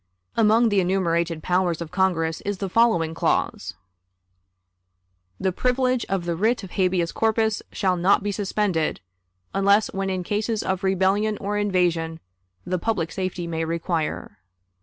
[0.35, 3.75] Among the enumerated powers of Congress is the following clause:
[5.39, 8.99] "The privilege of the writ of habeas corpus shall not be suspended,
[9.53, 12.19] unless when in cases of rebellion or invasion
[12.65, 14.39] the public safety may require."